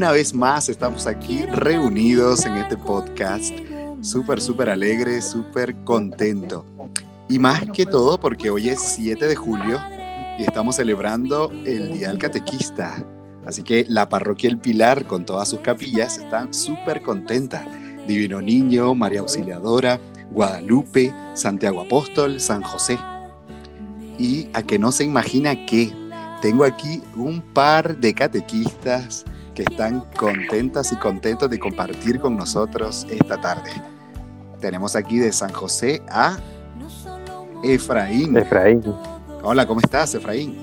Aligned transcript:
una 0.00 0.12
vez 0.12 0.32
más 0.32 0.70
estamos 0.70 1.06
aquí 1.06 1.44
reunidos 1.44 2.46
en 2.46 2.54
este 2.54 2.74
podcast, 2.74 3.54
súper, 4.00 4.40
súper 4.40 4.70
alegre, 4.70 5.20
súper 5.20 5.76
contento. 5.84 6.64
Y 7.28 7.38
más 7.38 7.66
que 7.70 7.84
todo 7.84 8.18
porque 8.18 8.48
hoy 8.48 8.70
es 8.70 8.80
7 8.80 9.26
de 9.26 9.36
julio 9.36 9.78
y 10.38 10.44
estamos 10.44 10.76
celebrando 10.76 11.52
el 11.66 11.92
Día 11.92 12.08
del 12.08 12.16
Catequista. 12.16 13.04
Así 13.44 13.62
que 13.62 13.84
la 13.90 14.08
parroquia 14.08 14.48
El 14.48 14.56
Pilar, 14.56 15.04
con 15.04 15.26
todas 15.26 15.50
sus 15.50 15.60
capillas, 15.60 16.16
están 16.16 16.54
súper 16.54 17.02
contenta. 17.02 17.66
Divino 18.08 18.40
Niño, 18.40 18.94
María 18.94 19.20
Auxiliadora, 19.20 20.00
Guadalupe, 20.30 21.12
Santiago 21.34 21.82
Apóstol, 21.82 22.40
San 22.40 22.62
José. 22.62 22.98
Y 24.18 24.48
a 24.54 24.62
que 24.62 24.78
no 24.78 24.92
se 24.92 25.04
imagina 25.04 25.66
que 25.66 25.92
tengo 26.40 26.64
aquí 26.64 27.02
un 27.16 27.42
par 27.42 27.98
de 27.98 28.14
catequistas 28.14 29.26
que 29.60 29.74
están 29.74 30.00
contentas 30.16 30.90
y 30.90 30.96
contentos 30.96 31.50
de 31.50 31.58
compartir 31.58 32.18
con 32.18 32.34
nosotros 32.34 33.06
esta 33.10 33.38
tarde. 33.38 33.70
Tenemos 34.58 34.96
aquí 34.96 35.18
de 35.18 35.30
San 35.32 35.52
José 35.52 36.00
a 36.08 36.38
Efraín. 37.62 38.38
Efraín. 38.38 38.82
Hola, 39.42 39.66
¿cómo 39.66 39.80
estás, 39.80 40.14
Efraín? 40.14 40.56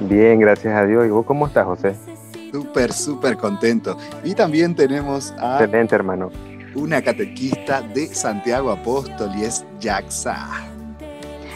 Bien, 0.00 0.38
gracias 0.38 0.74
a 0.74 0.84
Dios. 0.84 1.06
¿Y 1.06 1.08
vos 1.08 1.24
cómo 1.24 1.46
estás, 1.46 1.64
José? 1.64 1.96
Súper, 2.52 2.92
súper 2.92 3.38
contento. 3.38 3.96
Y 4.22 4.34
también 4.34 4.74
tenemos 4.74 5.32
a... 5.38 5.54
Excelente, 5.54 5.94
hermano. 5.94 6.30
Una 6.74 7.00
catequista 7.00 7.80
de 7.80 8.08
Santiago 8.08 8.70
Apóstol 8.70 9.30
y 9.34 9.44
es 9.44 9.64
Jaxa. 9.80 10.46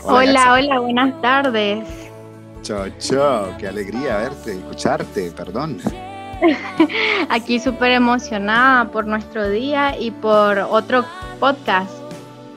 Hola, 0.04 0.54
hola, 0.54 0.80
buenas 0.80 1.20
tardes. 1.20 2.09
Chocho, 2.62 3.54
qué 3.58 3.68
alegría 3.68 4.18
verte, 4.18 4.52
escucharte, 4.52 5.30
perdón. 5.30 5.78
Aquí 7.28 7.58
súper 7.58 7.92
emocionada 7.92 8.90
por 8.90 9.06
nuestro 9.06 9.48
día 9.48 9.98
y 9.98 10.10
por 10.10 10.58
otro 10.58 11.04
podcast. 11.38 11.90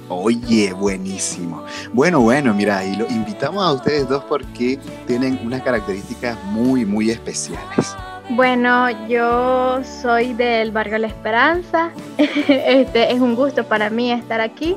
Oye, 0.09 0.73
buenísimo. 0.73 1.63
Bueno, 1.93 2.19
bueno, 2.19 2.53
mira, 2.53 2.83
y 2.85 2.95
lo 2.97 3.07
invitamos 3.07 3.63
a 3.63 3.71
ustedes 3.71 4.07
dos 4.09 4.23
porque 4.25 4.77
tienen 5.07 5.39
unas 5.43 5.61
características 5.61 6.37
muy, 6.45 6.85
muy 6.85 7.09
especiales. 7.09 7.95
Bueno, 8.29 8.89
yo 9.07 9.81
soy 10.01 10.33
del 10.33 10.71
barrio 10.71 10.97
La 10.97 11.07
Esperanza. 11.07 11.91
Este 12.17 13.11
es 13.11 13.21
un 13.21 13.35
gusto 13.35 13.63
para 13.63 13.89
mí 13.89 14.11
estar 14.11 14.41
aquí 14.41 14.75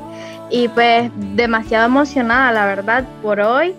y 0.50 0.68
pues 0.68 1.10
demasiado 1.34 1.86
emocionada, 1.86 2.52
la 2.52 2.66
verdad, 2.66 3.04
por 3.22 3.40
hoy 3.40 3.74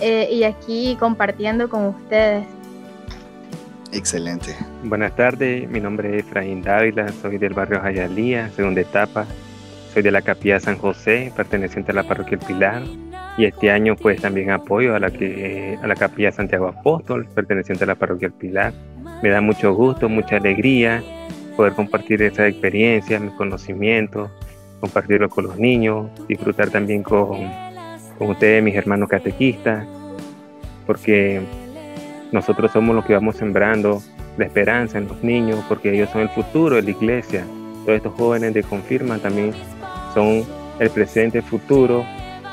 eh, 0.00 0.28
y 0.30 0.44
aquí 0.44 0.96
compartiendo 0.98 1.68
con 1.68 1.86
ustedes. 1.86 2.46
Excelente. 3.92 4.54
Buenas 4.84 5.16
tardes, 5.16 5.68
mi 5.68 5.80
nombre 5.80 6.16
es 6.16 6.24
Efraín 6.24 6.62
Dávila, 6.62 7.08
soy 7.08 7.38
del 7.38 7.54
barrio 7.54 7.80
Jayalía, 7.80 8.48
segunda 8.50 8.80
etapa. 8.80 9.26
Soy 9.92 10.02
de 10.02 10.12
la 10.12 10.22
capilla 10.22 10.60
San 10.60 10.78
José, 10.78 11.32
perteneciente 11.34 11.90
a 11.90 11.94
la 11.96 12.04
parroquia 12.04 12.38
El 12.40 12.46
Pilar. 12.46 12.82
Y 13.36 13.44
este 13.44 13.70
año 13.70 13.96
pues 13.96 14.20
también 14.20 14.50
apoyo 14.50 14.94
a 14.94 15.00
la, 15.00 15.10
que, 15.10 15.76
a 15.82 15.86
la 15.86 15.96
capilla 15.96 16.30
Santiago 16.30 16.68
Apóstol, 16.68 17.26
perteneciente 17.34 17.82
a 17.82 17.88
la 17.88 17.94
parroquia 17.96 18.26
El 18.26 18.32
Pilar. 18.34 18.72
Me 19.22 19.30
da 19.30 19.40
mucho 19.40 19.74
gusto, 19.74 20.08
mucha 20.08 20.36
alegría 20.36 21.02
poder 21.56 21.72
compartir 21.72 22.22
esa 22.22 22.46
experiencia, 22.46 23.18
mis 23.18 23.32
conocimientos, 23.32 24.30
compartirlo 24.80 25.28
con 25.28 25.44
los 25.44 25.58
niños, 25.58 26.08
disfrutar 26.28 26.70
también 26.70 27.02
con, 27.02 27.50
con 28.16 28.30
ustedes, 28.30 28.62
mis 28.62 28.74
hermanos 28.76 29.08
catequistas, 29.08 29.86
porque 30.90 31.40
nosotros 32.32 32.72
somos 32.72 32.96
los 32.96 33.04
que 33.04 33.12
vamos 33.12 33.36
sembrando 33.36 34.02
la 34.36 34.44
esperanza 34.44 34.98
en 34.98 35.06
los 35.06 35.22
niños, 35.22 35.64
porque 35.68 35.94
ellos 35.94 36.10
son 36.10 36.22
el 36.22 36.28
futuro 36.30 36.74
de 36.74 36.82
la 36.82 36.90
iglesia. 36.90 37.44
Todos 37.84 37.98
estos 37.98 38.12
jóvenes 38.14 38.54
de 38.54 38.64
confirma 38.64 39.18
también 39.18 39.52
son 40.14 40.44
el 40.80 40.90
presente, 40.90 41.38
el 41.38 41.44
futuro, 41.44 42.04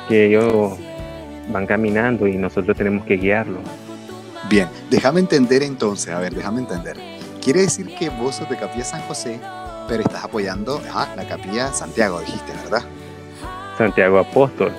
que 0.07 0.27
ellos 0.27 0.77
van 1.51 1.65
caminando 1.65 2.27
y 2.27 2.37
nosotros 2.37 2.77
tenemos 2.77 3.07
que 3.07 3.17
guiarlos. 3.17 3.63
Bien, 4.47 4.67
déjame 4.91 5.19
entender 5.19 5.63
entonces, 5.63 6.13
a 6.13 6.19
ver, 6.19 6.35
déjame 6.35 6.59
entender. 6.59 6.95
Quiere 7.43 7.61
decir 7.61 7.87
que 7.95 8.09
vos 8.09 8.35
sos 8.35 8.47
de 8.51 8.55
Capilla 8.55 8.85
San 8.85 9.01
José, 9.07 9.39
pero 9.87 10.03
estás 10.03 10.23
apoyando 10.23 10.79
a 10.93 11.07
la 11.15 11.27
Capilla 11.27 11.73
Santiago, 11.73 12.19
dijiste, 12.19 12.51
¿verdad? 12.65 12.83
Santiago 13.79 14.19
Apóstol. 14.19 14.71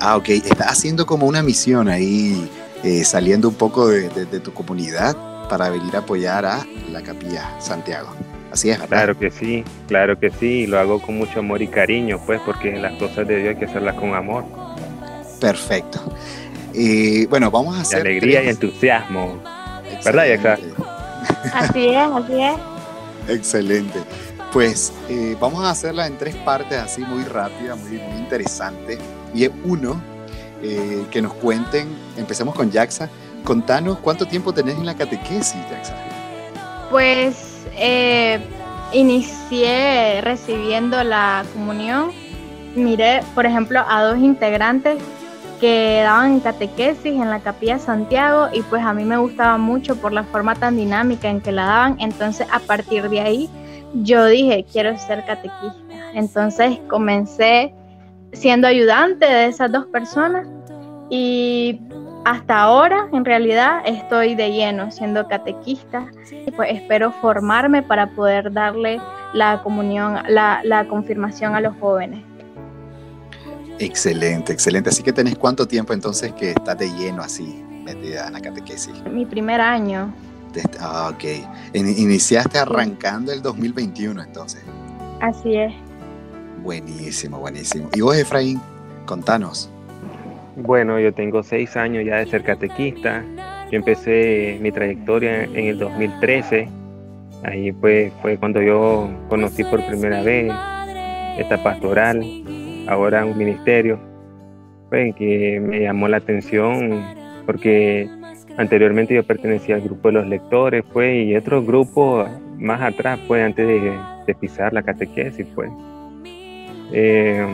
Ah, 0.00 0.16
ok, 0.16 0.30
estás 0.30 0.66
haciendo 0.66 1.06
como 1.06 1.26
una 1.26 1.44
misión 1.44 1.86
ahí, 1.86 2.50
eh, 2.82 3.04
saliendo 3.04 3.48
un 3.48 3.54
poco 3.54 3.88
de, 3.88 4.08
de 4.08 4.40
tu 4.40 4.52
comunidad 4.52 5.16
para 5.48 5.68
venir 5.68 5.94
a 5.96 6.00
apoyar 6.00 6.44
a 6.44 6.66
la 6.90 7.02
Capilla 7.02 7.60
Santiago. 7.60 8.10
Así 8.50 8.70
es, 8.70 8.78
¿verdad? 8.78 8.96
Claro 8.96 9.18
que 9.18 9.30
sí, 9.30 9.64
claro 9.88 10.18
que 10.18 10.30
sí, 10.30 10.66
lo 10.66 10.78
hago 10.78 11.00
con 11.00 11.16
mucho 11.16 11.38
amor 11.38 11.62
y 11.62 11.68
cariño, 11.68 12.20
pues, 12.26 12.40
porque 12.44 12.78
las 12.78 12.98
cosas 12.98 13.26
de 13.26 13.38
Dios 13.38 13.54
hay 13.54 13.56
que 13.56 13.64
hacerlas 13.64 13.94
con 13.94 14.14
amor. 14.14 14.44
Perfecto. 15.40 16.00
Eh, 16.74 17.26
bueno, 17.30 17.50
vamos 17.50 17.76
a 17.76 17.80
hacer. 17.80 18.00
alegría 18.02 18.40
tres... 18.40 18.46
y 18.46 18.50
entusiasmo. 18.50 19.42
¿Verdad, 20.04 20.26
Yaxa? 20.26 20.58
Así 21.54 21.88
es, 21.88 21.96
así 21.96 22.42
es. 22.42 23.36
Excelente. 23.36 24.00
Pues 24.52 24.92
eh, 25.08 25.34
vamos 25.40 25.64
a 25.64 25.70
hacerla 25.70 26.06
en 26.06 26.18
tres 26.18 26.34
partes, 26.36 26.78
así 26.78 27.02
muy 27.02 27.24
rápida, 27.24 27.74
muy, 27.74 27.92
muy 27.92 28.18
interesante. 28.18 28.98
Y 29.34 29.48
uno, 29.64 29.98
eh, 30.62 31.04
que 31.10 31.20
nos 31.20 31.34
cuenten, 31.34 31.88
empecemos 32.16 32.54
con 32.54 32.70
Jaxa. 32.70 33.08
Contanos 33.44 33.98
cuánto 33.98 34.26
tiempo 34.26 34.52
tenés 34.52 34.76
en 34.76 34.86
la 34.86 34.94
catequesis, 34.94 35.60
Jaxa. 35.68 35.94
Pues 36.90 37.66
eh, 37.76 38.40
inicié 38.92 40.20
recibiendo 40.22 41.02
la 41.02 41.44
comunión. 41.52 42.10
Miré, 42.76 43.22
por 43.34 43.44
ejemplo, 43.46 43.84
a 43.88 44.02
dos 44.04 44.18
integrantes 44.18 44.98
que 45.60 46.00
daban 46.02 46.40
catequesis 46.40 47.12
en 47.12 47.30
la 47.30 47.40
capilla 47.40 47.78
Santiago 47.78 48.48
y 48.52 48.62
pues 48.62 48.82
a 48.82 48.92
mí 48.92 49.04
me 49.04 49.16
gustaba 49.16 49.58
mucho 49.58 49.94
por 49.94 50.12
la 50.12 50.24
forma 50.24 50.56
tan 50.56 50.76
dinámica 50.76 51.28
en 51.28 51.40
que 51.40 51.52
la 51.52 51.66
daban. 51.66 51.96
Entonces 52.00 52.46
a 52.50 52.58
partir 52.58 53.08
de 53.08 53.20
ahí 53.20 53.50
yo 53.94 54.26
dije, 54.26 54.64
quiero 54.72 54.98
ser 54.98 55.24
catequista. 55.24 55.78
Entonces 56.14 56.78
comencé 56.88 57.72
siendo 58.32 58.66
ayudante 58.66 59.26
de 59.26 59.46
esas 59.46 59.70
dos 59.70 59.86
personas 59.86 60.46
y 61.10 61.80
hasta 62.24 62.60
ahora 62.60 63.08
en 63.12 63.24
realidad 63.24 63.82
estoy 63.84 64.34
de 64.34 64.52
lleno 64.52 64.90
siendo 64.90 65.26
catequista 65.26 66.06
y 66.46 66.50
pues 66.52 66.70
espero 66.72 67.12
formarme 67.20 67.82
para 67.82 68.10
poder 68.14 68.52
darle 68.52 69.00
la 69.34 69.60
comunión, 69.62 70.18
la, 70.28 70.60
la 70.64 70.86
confirmación 70.86 71.54
a 71.54 71.60
los 71.60 71.76
jóvenes. 71.78 72.22
Excelente, 73.78 74.52
excelente. 74.52 74.90
Así 74.90 75.02
que 75.02 75.12
tenés 75.12 75.36
cuánto 75.36 75.66
tiempo 75.66 75.92
entonces 75.92 76.32
que 76.32 76.50
estás 76.50 76.78
de 76.78 76.88
lleno 76.90 77.22
así, 77.22 77.64
metida 77.84 78.28
en 78.28 78.34
la 78.34 78.40
catequesis. 78.40 79.02
Mi 79.10 79.26
primer 79.26 79.60
año. 79.60 80.12
Ah, 80.80 81.10
ok. 81.12 81.24
Iniciaste 81.74 82.58
arrancando 82.58 83.32
el 83.32 83.42
2021 83.42 84.22
entonces. 84.22 84.62
Así 85.20 85.56
es. 85.56 85.72
Buenísimo, 86.62 87.38
buenísimo. 87.38 87.88
¿Y 87.94 88.00
vos, 88.00 88.16
Efraín? 88.16 88.60
Contanos. 89.04 89.70
Bueno, 90.56 91.00
yo 91.00 91.12
tengo 91.12 91.42
seis 91.42 91.76
años 91.76 92.04
ya 92.04 92.16
de 92.16 92.26
ser 92.26 92.42
catequista. 92.44 93.24
Yo 93.70 93.78
empecé 93.78 94.58
mi 94.60 94.70
trayectoria 94.70 95.44
en 95.44 95.66
el 95.66 95.78
2013. 95.78 96.68
Ahí 97.42 97.72
pues 97.72 98.12
fue 98.22 98.36
cuando 98.36 98.62
yo 98.62 99.10
conocí 99.28 99.64
por 99.64 99.84
primera 99.86 100.22
vez 100.22 100.52
esta 101.38 101.60
pastoral, 101.62 102.22
ahora 102.86 103.24
un 103.24 103.36
ministerio, 103.36 103.98
pues, 104.90 105.14
que 105.16 105.58
me 105.58 105.80
llamó 105.80 106.06
la 106.06 106.18
atención 106.18 107.02
porque 107.46 108.08
anteriormente 108.58 109.14
yo 109.14 109.24
pertenecía 109.24 109.76
al 109.76 109.80
grupo 109.80 110.08
de 110.08 110.14
los 110.14 110.26
lectores, 110.26 110.84
pues, 110.92 111.26
y 111.26 111.34
otro 111.34 111.64
grupo 111.64 112.26
más 112.58 112.80
atrás, 112.82 113.18
pues, 113.26 113.42
antes 113.42 113.66
de, 113.66 113.92
de 114.26 114.34
pisar 114.34 114.72
la 114.72 114.82
catequesis, 114.82 115.46
pues. 115.54 115.70
Eh, 116.92 117.46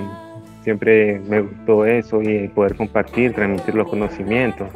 siempre 0.62 1.20
me 1.28 1.40
gustó 1.40 1.86
eso 1.86 2.20
y 2.22 2.48
poder 2.48 2.74
compartir, 2.76 3.32
transmitir 3.32 3.74
los 3.74 3.88
conocimientos. 3.88 4.68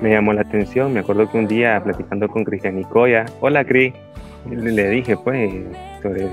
Me 0.00 0.10
llamó 0.10 0.32
la 0.32 0.42
atención, 0.42 0.92
me 0.92 1.00
acuerdo 1.00 1.30
que 1.30 1.38
un 1.38 1.46
día 1.46 1.80
platicando 1.82 2.28
con 2.28 2.44
Cristian 2.44 2.76
Nicoya, 2.76 3.26
hola 3.40 3.64
Cris, 3.64 3.92
le 4.50 4.88
dije 4.90 5.16
pues 5.16 5.50
sobre 6.02 6.28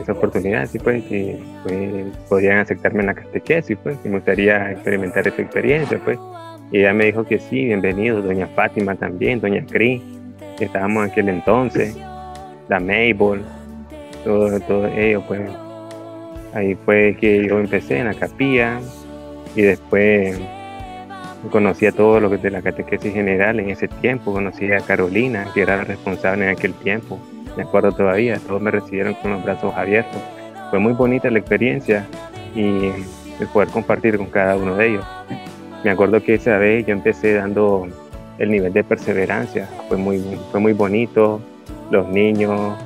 esa 0.00 0.12
oportunidad, 0.12 0.66
sí, 0.66 0.78
pues 0.78 1.04
que 1.04 1.38
pues, 1.62 2.16
podían 2.28 2.58
aceptarme 2.58 3.00
en 3.00 3.06
la 3.06 3.14
catequesis, 3.14 3.76
pues, 3.82 3.98
que 3.98 4.08
me 4.08 4.16
gustaría 4.16 4.72
experimentar 4.72 5.26
esa 5.26 5.42
experiencia, 5.42 6.00
pues. 6.02 6.18
Y 6.70 6.78
ella 6.78 6.94
me 6.94 7.06
dijo 7.06 7.24
que 7.24 7.38
sí, 7.38 7.66
bienvenido, 7.66 8.22
doña 8.22 8.46
Fátima 8.48 8.94
también, 8.94 9.40
doña 9.40 9.64
Cris, 9.66 10.02
estábamos 10.58 11.04
en 11.04 11.10
aquel 11.10 11.28
entonces, 11.28 11.96
la 12.68 12.80
Mabel, 12.80 13.42
todo, 14.24 14.58
todo 14.60 14.86
ello, 14.86 15.22
pues. 15.28 15.40
Ahí 16.54 16.76
fue 16.84 17.16
que 17.18 17.46
yo 17.46 17.58
empecé 17.58 17.98
en 17.98 18.06
la 18.06 18.14
capilla 18.14 18.80
y 19.54 19.62
después 19.62 20.38
conocía 21.50 21.92
todo 21.92 22.20
lo 22.20 22.30
que 22.30 22.36
de 22.36 22.50
la 22.50 22.62
catequesis 22.62 23.12
general 23.12 23.58
en 23.58 23.70
ese 23.70 23.88
tiempo, 23.88 24.32
conocía 24.32 24.78
a 24.78 24.80
Carolina, 24.80 25.46
que 25.54 25.62
era 25.62 25.78
la 25.78 25.84
responsable 25.84 26.44
en 26.44 26.50
aquel 26.50 26.72
tiempo, 26.74 27.18
me 27.56 27.64
acuerdo 27.64 27.92
todavía, 27.92 28.38
todos 28.46 28.62
me 28.62 28.70
recibieron 28.70 29.14
con 29.14 29.32
los 29.32 29.44
brazos 29.44 29.74
abiertos. 29.74 30.20
Fue 30.70 30.78
muy 30.78 30.92
bonita 30.94 31.30
la 31.30 31.38
experiencia 31.38 32.06
y 32.54 32.86
el 33.40 33.46
poder 33.52 33.68
compartir 33.68 34.16
con 34.16 34.26
cada 34.26 34.56
uno 34.56 34.76
de 34.76 34.88
ellos. 34.88 35.04
Me 35.84 35.90
acuerdo 35.90 36.22
que 36.22 36.34
esa 36.34 36.56
vez 36.58 36.86
yo 36.86 36.92
empecé 36.92 37.34
dando 37.34 37.88
el 38.38 38.50
nivel 38.50 38.72
de 38.72 38.84
perseverancia, 38.84 39.68
fue 39.88 39.96
muy, 39.96 40.22
fue 40.50 40.60
muy 40.60 40.72
bonito, 40.72 41.40
los 41.90 42.08
niños, 42.08 42.78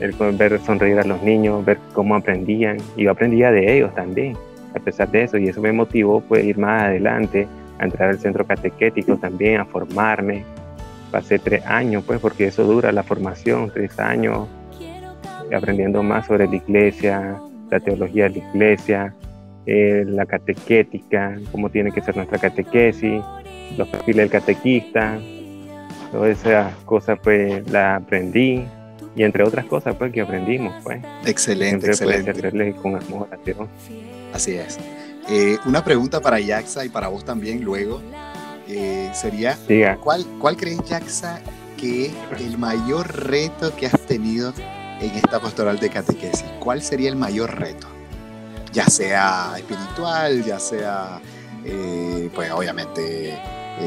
el 0.00 0.12
ver 0.12 0.60
sonreír 0.60 0.98
a 0.98 1.04
los 1.04 1.22
niños, 1.22 1.64
ver 1.64 1.78
cómo 1.92 2.14
aprendían, 2.14 2.76
y 2.96 3.04
yo 3.04 3.10
aprendía 3.10 3.50
de 3.50 3.76
ellos 3.76 3.94
también, 3.94 4.36
a 4.74 4.80
pesar 4.80 5.10
de 5.10 5.24
eso, 5.24 5.38
y 5.38 5.48
eso 5.48 5.60
me 5.60 5.72
motivó 5.72 6.20
pues 6.20 6.44
ir 6.44 6.58
más 6.58 6.84
adelante, 6.84 7.48
a 7.78 7.84
entrar 7.84 8.10
al 8.10 8.18
centro 8.18 8.46
catequético 8.46 9.16
también, 9.16 9.60
a 9.60 9.64
formarme. 9.64 10.44
Pasé 11.10 11.38
tres 11.38 11.64
años, 11.64 12.04
pues, 12.06 12.20
porque 12.20 12.48
eso 12.48 12.64
dura 12.64 12.92
la 12.92 13.02
formación, 13.02 13.70
tres 13.72 13.98
años, 13.98 14.46
aprendiendo 15.56 16.02
más 16.02 16.26
sobre 16.26 16.46
la 16.46 16.56
iglesia, 16.56 17.40
la 17.70 17.80
teología 17.80 18.24
de 18.24 18.30
la 18.30 18.48
iglesia, 18.50 19.14
eh, 19.66 20.04
la 20.06 20.26
catequética, 20.26 21.38
cómo 21.50 21.70
tiene 21.70 21.92
que 21.92 22.02
ser 22.02 22.16
nuestra 22.16 22.38
catequesis, 22.38 23.22
los 23.76 23.88
perfiles 23.88 24.16
del 24.16 24.30
catequista, 24.30 25.18
todas 26.12 26.38
esas 26.38 26.74
cosas 26.84 27.18
pues 27.22 27.68
la 27.70 27.96
aprendí 27.96 28.66
y 29.14 29.22
entre 29.22 29.44
otras 29.44 29.64
cosas 29.66 29.94
pues 29.96 30.12
que 30.12 30.20
aprendimos 30.20 30.74
pues. 30.82 31.02
Excelente, 31.24 31.86
excelente. 31.86 32.74
con 32.74 32.96
amor 32.96 33.28
Así 34.32 34.54
es. 34.54 34.78
Eh, 35.28 35.58
una 35.66 35.84
pregunta 35.84 36.20
para 36.20 36.40
Yaxa 36.40 36.84
y 36.84 36.88
para 36.88 37.08
vos 37.08 37.24
también 37.24 37.62
luego 37.62 38.00
eh, 38.66 39.10
sería, 39.12 39.58
¿cuál, 40.02 40.24
¿cuál 40.38 40.56
crees 40.56 40.78
Yaxa 40.88 41.40
que 41.76 42.06
es 42.06 42.12
el 42.40 42.58
mayor 42.58 43.26
reto 43.26 43.74
que 43.76 43.86
has 43.86 44.00
tenido 44.06 44.52
en 45.00 45.10
esta 45.10 45.40
pastoral 45.40 45.78
de 45.78 45.90
catequesis? 45.90 46.46
¿Cuál 46.58 46.82
sería 46.82 47.08
el 47.08 47.16
mayor 47.16 47.58
reto? 47.58 47.86
Ya 48.72 48.86
sea 48.86 49.54
espiritual, 49.56 50.44
ya 50.44 50.58
sea, 50.58 51.20
eh, 51.64 52.30
pues 52.34 52.50
obviamente 52.50 53.38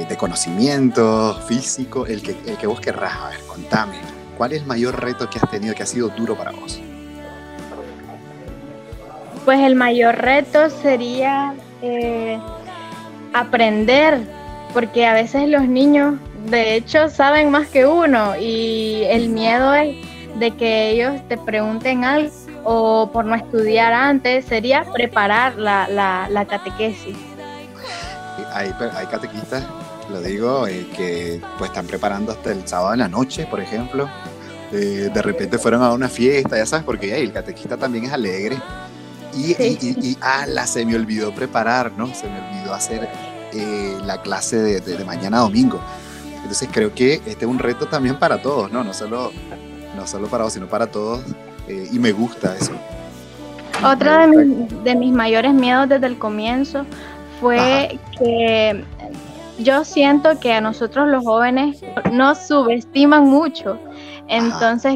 de 0.08 0.18
conocimiento 0.18 1.38
físico, 1.48 2.06
el 2.06 2.22
que, 2.22 2.36
el 2.46 2.58
que 2.58 2.66
vos 2.66 2.80
querrás. 2.80 3.14
A 3.14 3.30
ver, 3.30 3.40
contame, 3.48 3.98
¿cuál 4.42 4.54
es 4.54 4.62
el 4.62 4.68
mayor 4.68 5.00
reto 5.00 5.30
que 5.30 5.38
has 5.38 5.52
tenido 5.52 5.76
que 5.76 5.84
ha 5.84 5.86
sido 5.86 6.10
duro 6.10 6.36
para 6.36 6.50
vos? 6.50 6.82
Pues 9.46 9.60
el 9.60 9.76
mayor 9.76 10.16
reto 10.16 10.68
sería 10.72 11.54
eh, 11.84 12.40
aprender, 13.34 14.20
porque 14.74 15.06
a 15.06 15.14
veces 15.14 15.48
los 15.48 15.68
niños, 15.68 16.16
de 16.48 16.74
hecho, 16.74 17.08
saben 17.08 17.52
más 17.52 17.68
que 17.68 17.86
uno 17.86 18.36
y 18.36 19.04
el 19.12 19.30
miedo 19.30 19.76
es 19.76 19.96
de 20.40 20.50
que 20.50 20.90
ellos 20.90 21.22
te 21.28 21.38
pregunten 21.38 22.04
algo 22.04 22.34
o 22.64 23.12
por 23.14 23.26
no 23.26 23.36
estudiar 23.36 23.94
antes, 23.94 24.46
sería 24.46 24.86
preparar 24.92 25.56
la, 25.60 25.88
la, 25.88 26.46
catequesis. 26.48 27.16
Hay, 28.52 28.74
hay 28.96 29.06
catequistas, 29.06 29.64
lo 30.10 30.20
digo, 30.20 30.66
eh, 30.66 30.88
que 30.98 31.40
pues 31.60 31.70
están 31.70 31.86
preparando 31.86 32.32
hasta 32.32 32.52
el 32.52 32.68
sábado 32.68 32.94
en 32.94 33.02
la 33.02 33.08
noche, 33.08 33.46
por 33.46 33.60
ejemplo. 33.60 34.10
Eh, 34.74 35.10
de 35.14 35.22
repente 35.22 35.58
fueron 35.58 35.84
a 35.84 35.92
una 35.92 36.08
fiesta, 36.08 36.58
ya 36.58 36.66
sabes, 36.66 36.86
porque 36.86 37.22
el 37.22 37.34
catequista 37.34 37.76
también 37.76 38.06
es 38.06 38.14
alegre 38.14 38.58
y, 39.34 39.52
y, 39.52 40.18
ala, 40.22 40.68
se 40.68 40.86
me 40.86 40.96
olvidó 40.96 41.34
preparar, 41.34 41.92
¿no? 41.98 42.14
Se 42.14 42.28
me 42.28 42.40
olvidó 42.40 42.74
hacer 42.74 43.10
eh, 43.54 43.98
la 44.06 44.22
clase 44.22 44.82
de, 44.82 45.06
mañana 45.06 45.40
domingo. 45.40 45.80
Entonces 46.38 46.70
creo 46.72 46.94
que 46.94 47.16
este 47.16 47.32
es 47.32 47.46
un 47.46 47.60
reto 47.60 47.86
también 47.88 48.18
para 48.18 48.42
todos, 48.42 48.72
¿no? 48.72 48.84
No 48.84 48.94
solo, 48.94 49.32
no 49.96 50.08
solo 50.08 50.28
para 50.28 50.46
vos, 50.46 50.54
sino 50.54 50.68
para 50.68 50.88
todos. 50.88 51.22
Eh, 51.68 51.90
y 51.92 52.00
me 52.00 52.12
gusta 52.12 52.56
eso. 52.56 52.74
Otro 53.84 54.12
de, 54.84 54.96
mis 54.96 55.12
mayores 55.12 55.54
miedos 55.54 55.90
desde 55.90 56.08
el 56.08 56.18
comienzo 56.18 56.86
fue 57.40 58.00
que 58.18 58.84
yo 59.60 59.84
siento 59.84 60.40
que 60.40 60.54
a 60.54 60.62
nosotros 60.62 61.08
los 61.10 61.24
jóvenes 61.24 61.82
nos 62.12 62.48
subestiman 62.48 63.26
mucho. 63.26 63.80
Entonces 64.32 64.96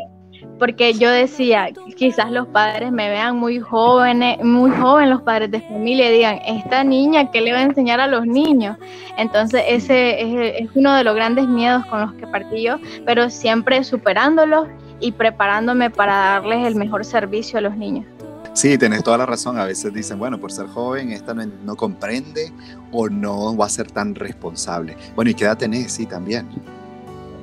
porque 0.59 0.93
yo 0.93 1.09
decía, 1.09 1.67
quizás 1.97 2.31
los 2.31 2.47
padres 2.47 2.91
me 2.91 3.09
vean 3.09 3.37
muy 3.37 3.59
jóvenes, 3.59 4.41
muy 4.43 4.71
joven 4.71 5.09
los 5.09 5.21
padres 5.21 5.51
de 5.51 5.61
familia 5.61 6.09
y 6.09 6.13
digan, 6.13 6.39
esta 6.45 6.83
niña, 6.83 7.29
¿qué 7.31 7.41
le 7.41 7.51
va 7.51 7.59
a 7.59 7.63
enseñar 7.63 7.99
a 7.99 8.07
los 8.07 8.25
niños? 8.25 8.77
Entonces 9.17 9.63
ese 9.67 10.59
es, 10.61 10.69
uno 10.75 10.95
de 10.95 11.03
los 11.03 11.15
grandes 11.15 11.47
miedos 11.47 11.85
con 11.87 12.01
los 12.01 12.13
que 12.13 12.27
partí 12.27 12.63
yo, 12.63 12.77
pero 13.05 13.29
siempre 13.29 13.83
superándolos 13.83 14.67
y 14.99 15.11
preparándome 15.11 15.89
para 15.89 16.15
darles 16.15 16.65
el 16.67 16.75
mejor 16.75 17.03
servicio 17.03 17.59
a 17.59 17.61
los 17.61 17.75
niños. 17.75 18.05
Sí, 18.53 18.77
tenés 18.77 19.03
toda 19.03 19.17
la 19.17 19.25
razón. 19.25 19.59
A 19.59 19.65
veces 19.65 19.93
dicen, 19.93 20.17
bueno, 20.17 20.39
por 20.39 20.49
ser 20.49 20.67
joven, 20.67 21.11
esta 21.11 21.33
no, 21.33 21.75
comprende 21.75 22.53
o 22.93 23.09
no 23.09 23.57
va 23.57 23.65
a 23.65 23.69
ser 23.69 23.91
tan 23.91 24.15
responsable. 24.15 24.95
Bueno, 25.13 25.31
¿y 25.31 25.33
qué 25.33 25.43
edad? 25.43 25.59
Sí, 25.87 26.05
también. 26.05 26.47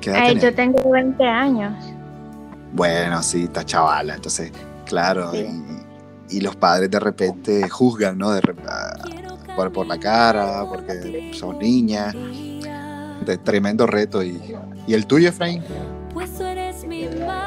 ¿Qué 0.03 0.37
Yo 0.41 0.53
tengo 0.53 0.89
20 0.91 1.23
años. 1.23 1.73
Bueno, 2.73 3.23
sí, 3.23 3.43
está 3.43 3.63
chavala. 3.63 4.15
Entonces, 4.15 4.51
claro, 4.85 5.31
y, 6.29 6.41
los 6.41 6.55
padres 6.55 6.89
de 6.89 6.99
repente 6.99 7.69
juzgan, 7.69 8.17
¿no? 8.17 8.31
De, 8.31 8.41
por, 9.55 9.71
por, 9.71 9.85
la 9.85 9.99
cara, 9.99 10.65
porque 10.67 11.31
son 11.33 11.59
niñas. 11.59 12.13
De 13.25 13.37
tremendo 13.37 13.87
reto. 13.87 14.23
¿Y, 14.23 14.41
y 14.87 14.93
el 14.93 15.05
tuyo, 15.05 15.29
Efraín? 15.29 15.63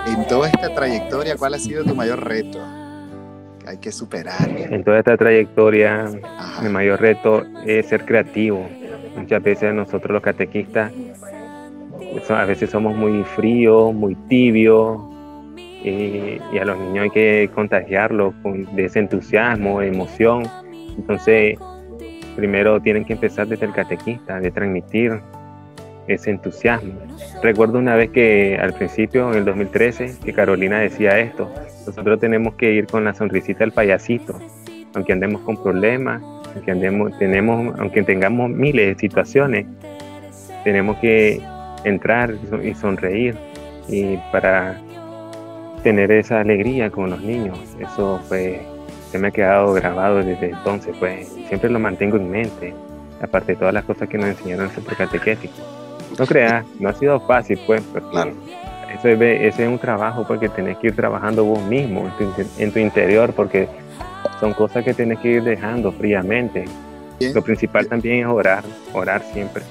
En 0.06 0.26
toda 0.26 0.48
esta 0.48 0.74
trayectoria, 0.74 1.36
¿cuál 1.36 1.54
ha 1.54 1.58
sido 1.58 1.84
tu 1.84 1.94
mayor 1.94 2.24
reto? 2.24 2.58
Que 3.58 3.70
hay 3.70 3.78
que 3.78 3.92
superar. 3.92 4.48
En 4.48 4.82
toda 4.82 5.00
esta 5.00 5.16
trayectoria, 5.16 6.10
mi 6.62 6.68
mayor 6.68 7.00
reto 7.00 7.44
es 7.66 7.86
ser 7.86 8.04
creativo. 8.06 8.66
Muchas 9.16 9.42
veces 9.42 9.74
nosotros 9.74 10.12
los 10.12 10.22
catequistas 10.22 10.92
a 12.28 12.44
veces 12.44 12.70
somos 12.70 12.96
muy 12.96 13.22
fríos, 13.24 13.94
muy 13.94 14.14
tibios, 14.28 15.00
y 15.82 16.58
a 16.58 16.64
los 16.64 16.78
niños 16.78 17.04
hay 17.04 17.10
que 17.10 17.50
contagiarlos 17.54 18.34
con, 18.42 18.74
de 18.74 18.86
ese 18.86 18.98
entusiasmo, 18.98 19.82
emoción. 19.82 20.42
Entonces, 20.96 21.58
primero 22.34 22.80
tienen 22.80 23.04
que 23.04 23.12
empezar 23.12 23.46
desde 23.46 23.66
el 23.66 23.72
catequista, 23.72 24.40
de 24.40 24.50
transmitir 24.50 25.20
ese 26.08 26.30
entusiasmo. 26.30 26.94
Recuerdo 27.42 27.78
una 27.78 27.94
vez 27.94 28.10
que 28.10 28.58
al 28.60 28.72
principio, 28.74 29.30
en 29.30 29.38
el 29.38 29.44
2013, 29.44 30.16
que 30.24 30.32
Carolina 30.32 30.78
decía 30.80 31.18
esto, 31.18 31.50
nosotros 31.86 32.18
tenemos 32.20 32.54
que 32.54 32.72
ir 32.72 32.86
con 32.86 33.04
la 33.04 33.14
sonrisita 33.14 33.60
del 33.60 33.72
payasito, 33.72 34.38
aunque 34.94 35.12
andemos 35.12 35.42
con 35.42 35.62
problemas, 35.62 36.22
aunque, 36.54 36.70
andemos, 36.70 37.16
tenemos, 37.18 37.78
aunque 37.78 38.02
tengamos 38.02 38.50
miles 38.50 38.94
de 38.94 39.00
situaciones, 39.00 39.66
tenemos 40.64 40.96
que 40.98 41.40
entrar 41.86 42.34
y 42.62 42.74
sonreír 42.74 43.36
y 43.88 44.16
para 44.32 44.80
tener 45.82 46.10
esa 46.10 46.40
alegría 46.40 46.90
con 46.90 47.10
los 47.10 47.20
niños. 47.20 47.58
Eso 47.80 48.20
pues 48.28 48.58
se 49.10 49.18
me 49.18 49.28
ha 49.28 49.30
quedado 49.30 49.72
grabado 49.72 50.16
desde 50.16 50.50
entonces, 50.50 50.94
pues 50.98 51.28
siempre 51.48 51.70
lo 51.70 51.78
mantengo 51.78 52.16
en 52.16 52.30
mente, 52.30 52.74
aparte 53.22 53.52
de 53.52 53.58
todas 53.58 53.72
las 53.72 53.84
cosas 53.84 54.08
que 54.08 54.18
nos 54.18 54.28
enseñaron 54.28 54.68
centro 54.70 54.96
catequético. 54.96 55.54
No 56.18 56.26
creas, 56.26 56.64
no 56.80 56.88
ha 56.88 56.92
sido 56.94 57.20
fácil, 57.20 57.58
pues, 57.66 57.82
pero 57.92 58.10
claro. 58.10 58.32
Eso 58.92 59.08
es, 59.08 59.20
ese 59.20 59.64
es 59.64 59.68
un 59.68 59.78
trabajo 59.78 60.24
porque 60.26 60.48
tenés 60.48 60.78
que 60.78 60.88
ir 60.88 60.96
trabajando 60.96 61.44
vos 61.44 61.62
mismo 61.64 62.10
en 62.58 62.72
tu, 62.72 62.78
interior, 62.78 63.32
porque 63.32 63.68
son 64.40 64.54
cosas 64.54 64.84
que 64.84 64.94
tenés 64.94 65.18
que 65.20 65.28
ir 65.28 65.44
dejando 65.44 65.92
fríamente. 65.92 66.64
Lo 67.34 67.42
principal 67.42 67.86
también 67.86 68.20
es 68.20 68.26
orar, 68.26 68.64
orar 68.92 69.22
siempre. 69.32 69.62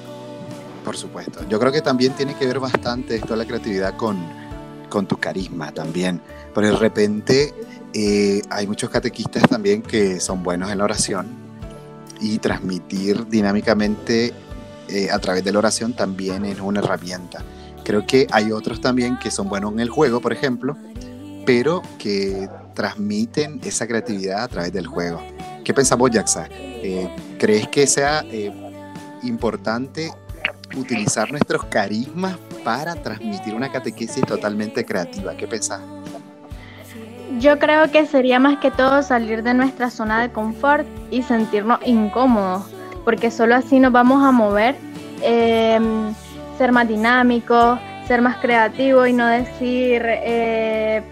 Por 0.86 0.96
supuesto. 0.96 1.40
Yo 1.50 1.60
creo 1.60 1.72
que 1.72 1.82
también 1.82 2.14
tiene 2.14 2.36
que 2.36 2.46
ver 2.46 2.60
bastante 2.60 3.16
esto 3.16 3.30
de 3.34 3.38
la 3.38 3.46
creatividad 3.46 3.98
con, 3.98 4.18
con 4.88 5.08
tu 5.08 5.18
carisma 5.18 5.72
también. 5.74 6.22
Pero 6.54 6.68
de 6.68 6.76
repente 6.78 7.54
eh, 7.94 8.42
hay 8.52 8.68
muchos 8.68 8.92
catequistas 8.92 9.44
también 9.50 9.82
que 9.82 10.20
son 10.20 10.44
buenos 10.44 10.72
en 10.72 10.78
la 10.78 10.84
oración 10.84 11.26
y 12.22 12.38
transmitir 12.38 13.28
dinámicamente 13.28 14.32
eh, 14.88 15.10
a 15.12 15.18
través 15.18 15.44
de 15.44 15.52
la 15.52 15.60
oración 15.60 15.94
también 15.94 16.46
es 16.46 16.60
una 16.60 16.82
herramienta. 16.82 17.44
Creo 17.84 18.06
que 18.06 18.28
hay 18.32 18.52
otros 18.52 18.80
también 18.80 19.18
que 19.18 19.32
son 19.32 19.50
buenos 19.50 19.74
en 19.74 19.80
el 19.80 19.90
juego, 19.90 20.22
por 20.22 20.34
ejemplo, 20.34 20.78
pero 21.48 21.82
que 21.98 22.48
transmiten 22.76 23.60
esa 23.64 23.88
creatividad 23.88 24.44
a 24.44 24.48
través 24.48 24.72
del 24.72 24.86
juego. 24.86 25.22
¿Qué 25.64 25.74
pensamos, 25.74 26.12
Jaxa? 26.12 26.48
Eh, 26.52 27.10
¿Crees 27.40 27.68
que 27.70 27.88
sea 27.88 28.24
importante 29.24 30.12
utilizar 30.76 31.32
nuestros 31.32 31.66
carismas 31.66 32.38
para 32.64 32.96
transmitir 32.96 33.54
una 33.54 33.72
catequesis 33.72 34.24
totalmente 34.26 34.86
creativa. 34.86 35.36
¿Qué 35.36 35.48
pensás? 35.48 35.82
Yo 37.40 37.60
creo 37.60 37.92
que 37.92 38.06
sería 38.06 38.40
más 38.40 38.60
que 38.60 38.72
todo 38.72 39.04
salir 39.04 39.44
de 39.44 39.54
nuestra 39.54 39.90
zona 39.90 40.22
de 40.22 40.32
confort 40.32 40.88
y 41.12 41.22
sentirnos 41.24 41.80
incómodos. 41.86 42.72
porque 43.04 43.30
solo 43.30 43.54
así 43.54 43.80
nos 43.80 43.92
vamos 43.92 44.24
a 44.24 44.32
mover, 44.32 44.76
em, 45.22 46.12
ser 46.58 46.72
más 46.72 46.88
dinámicos, 46.88 47.80
ser 48.08 48.20
más 48.20 48.38
creativos 48.38 49.08
y 49.08 49.14
no 49.14 49.28
decir, 49.28 50.02
eh, 50.04 51.04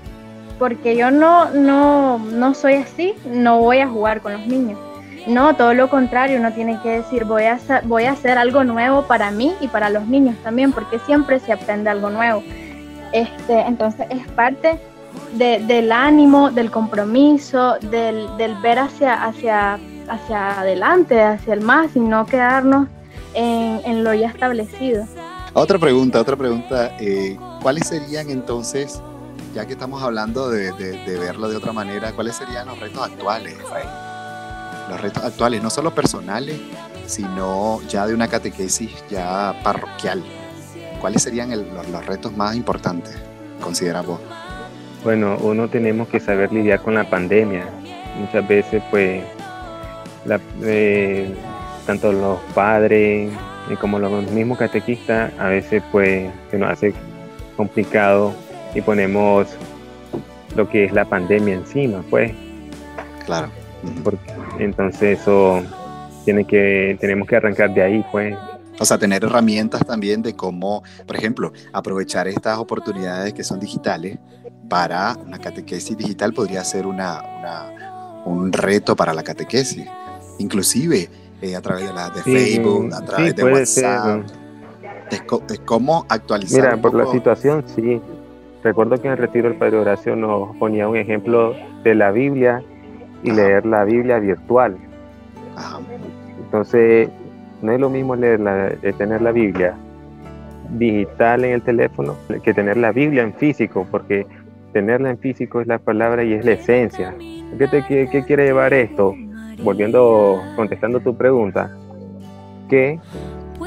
porque 0.57 0.95
yo 0.95 1.11
no, 1.11 1.51
no, 1.51 2.17
no 2.17 2.55
soy 2.55 2.73
así, 2.73 3.13
no 3.25 3.59
voy 3.59 3.77
a 3.77 3.87
jugar 3.87 4.21
con 4.21 4.33
los 4.33 4.47
niños. 4.47 4.79
No, 5.27 5.55
todo 5.55 5.73
lo 5.73 5.89
contrario, 5.89 6.39
uno 6.39 6.51
tiene 6.51 6.79
que 6.81 6.89
decir, 6.89 7.23
voy 7.23 7.43
a, 7.43 7.59
voy 7.85 8.03
a 8.03 8.11
hacer 8.11 8.37
algo 8.37 8.63
nuevo 8.63 9.03
para 9.03 9.31
mí 9.31 9.53
y 9.61 9.67
para 9.67 9.89
los 9.89 10.07
niños 10.07 10.35
también, 10.43 10.73
porque 10.73 10.99
siempre 10.99 11.39
se 11.39 11.53
aprende 11.53 11.89
algo 11.89 12.09
nuevo. 12.09 12.43
Este, 13.13 13.61
entonces 13.61 14.07
es 14.09 14.27
parte 14.31 14.79
del 15.33 15.91
ánimo, 15.91 16.51
del 16.51 16.71
compromiso, 16.71 17.75
del, 17.79 18.27
ver 18.61 18.79
hacia, 18.79 19.23
hacia, 19.23 19.79
hacia 20.09 20.59
adelante, 20.59 21.21
hacia 21.21 21.53
el 21.53 21.61
más 21.61 21.95
y 21.95 21.99
no 21.99 22.25
quedarnos 22.25 22.87
en, 23.33 24.03
lo 24.03 24.13
ya 24.13 24.27
establecido. 24.27 25.05
Otra 25.53 25.79
pregunta, 25.79 26.19
otra 26.19 26.35
pregunta. 26.35 26.95
Eh, 26.99 27.37
¿Cuáles 27.61 27.87
serían 27.87 28.29
entonces, 28.29 29.01
ya 29.53 29.65
que 29.65 29.73
estamos 29.73 30.01
hablando 30.03 30.49
de, 30.49 30.71
verlo 31.19 31.47
de 31.47 31.57
otra 31.57 31.71
manera, 31.71 32.11
cuáles 32.11 32.35
serían 32.35 32.67
los 32.67 32.79
retos 32.79 33.03
actuales, 33.03 33.55
Los 34.89 35.01
retos 35.01 35.23
actuales, 35.23 35.63
no 35.63 35.69
solo 35.69 35.93
personales, 35.93 36.59
sino 37.05 37.81
ya 37.87 38.05
de 38.07 38.13
una 38.13 38.27
catequesis 38.27 38.91
ya 39.09 39.59
parroquial. 39.63 40.23
¿Cuáles 40.99 41.23
serían 41.23 41.49
los, 41.51 42.05
retos 42.05 42.35
más 42.35 42.55
importantes, 42.55 43.17
consideras 43.61 44.05
vos? 44.05 44.19
Bueno, 45.03 45.37
uno 45.41 45.67
tenemos 45.67 46.07
que 46.07 46.19
saber 46.19 46.51
lidiar 46.53 46.81
con 46.81 46.93
la 46.93 47.09
pandemia. 47.09 47.65
Muchas 48.17 48.47
veces, 48.47 48.81
pues, 48.89 49.23
eh, 50.61 51.35
tanto 51.85 52.13
los 52.13 52.39
padres 52.53 53.31
y 53.69 53.75
como 53.75 53.99
los 53.99 54.31
mismos 54.31 54.57
catequistas, 54.57 55.31
a 55.39 55.47
veces, 55.47 55.83
pues, 55.91 56.31
se 56.51 56.57
nos 56.57 56.71
hace 56.71 56.93
complicado 57.57 58.33
y 58.73 58.81
ponemos 58.81 59.47
lo 60.55 60.69
que 60.69 60.85
es 60.85 60.93
la 60.93 61.05
pandemia 61.05 61.55
encima, 61.55 62.01
pues. 62.09 62.31
Claro. 63.25 63.49
Entonces 64.59 65.19
eso 65.19 65.61
tiene 66.25 66.45
que, 66.45 66.97
tenemos 66.99 67.27
que 67.27 67.35
arrancar 67.35 67.73
de 67.73 67.81
ahí, 67.81 68.05
pues. 68.11 68.35
O 68.79 68.85
sea, 68.85 68.97
tener 68.97 69.23
herramientas 69.23 69.85
también 69.85 70.21
de 70.21 70.35
cómo, 70.35 70.83
por 71.05 71.15
ejemplo, 71.15 71.53
aprovechar 71.71 72.27
estas 72.27 72.57
oportunidades 72.57 73.33
que 73.33 73.43
son 73.43 73.59
digitales 73.59 74.17
para 74.67 75.15
una 75.25 75.37
catequesis 75.37 75.95
digital 75.95 76.33
podría 76.33 76.63
ser 76.63 76.87
una, 76.87 77.21
un 78.25 78.51
reto 78.51 78.95
para 78.95 79.13
la 79.13 79.23
catequesis. 79.23 79.85
Inclusive 80.39 81.09
eh, 81.41 81.55
a 81.55 81.61
través 81.61 81.87
de, 81.87 81.93
la, 81.93 82.09
de 82.09 82.21
Facebook, 82.23 82.93
a 82.93 83.05
través 83.05 83.35
de 83.35 83.43
WhatsApp. 83.43 84.23
Es, 85.11 85.59
cómo 85.65 86.05
actualizar. 86.09 86.61
Mira, 86.61 86.81
por 86.81 86.95
la 86.95 87.05
situación, 87.11 87.63
sí. 87.67 88.01
Recuerdo 88.63 88.99
que 88.99 89.07
en 89.07 89.11
el 89.11 89.19
retiro 89.19 89.49
del 89.49 89.57
Padre 89.57 89.77
Horacio 89.77 90.15
nos 90.15 90.55
ponía 90.55 90.87
un 90.87 90.95
ejemplo 90.95 91.53
de 91.83 91.93
la 91.93 92.11
Biblia 92.11 92.63
y 93.23 93.31
leer 93.31 93.65
la 93.65 93.83
Biblia 93.85 94.19
virtual. 94.19 94.77
Entonces, 96.37 97.09
no 97.61 97.71
es 97.71 97.79
lo 97.79 97.89
mismo 97.89 98.15
leer 98.15 98.39
la, 98.39 98.71
tener 98.97 99.21
la 99.21 99.31
Biblia 99.31 99.75
digital 100.69 101.45
en 101.45 101.53
el 101.53 101.61
teléfono 101.61 102.15
que 102.43 102.53
tener 102.53 102.77
la 102.77 102.91
Biblia 102.91 103.23
en 103.23 103.33
físico, 103.33 103.87
porque 103.89 104.25
tenerla 104.73 105.11
en 105.11 105.17
físico 105.19 105.61
es 105.61 105.67
la 105.67 105.79
palabra 105.79 106.23
y 106.23 106.33
es 106.33 106.45
la 106.45 106.53
esencia. 106.53 107.15
¿Qué, 107.57 107.67
te, 107.67 107.83
qué, 107.85 108.23
quiere 108.25 108.45
llevar 108.45 108.73
esto? 108.73 109.15
Volviendo, 109.63 110.41
contestando 110.55 110.99
tu 110.99 111.15
pregunta, 111.15 111.71
que 112.69 112.99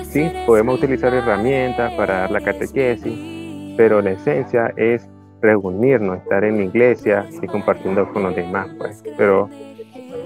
sí, 0.05 0.31
podemos 0.47 0.79
utilizar 0.79 1.15
herramientas 1.15 1.93
para 1.95 2.19
dar 2.21 2.31
la 2.33 2.41
catequesis, 2.41 3.75
pero 3.77 4.03
la 4.03 4.11
esencia 4.11 4.73
es 4.77 5.09
reunirnos, 5.41 6.19
estar 6.19 6.45
en 6.45 6.57
la 6.59 6.65
iglesia 6.65 7.27
y 7.43 7.47
compartiendo 7.47 8.11
con 8.13 8.25
los 8.25 8.35
demás, 8.37 8.69
pues. 8.79 9.03
Pero 9.17 9.49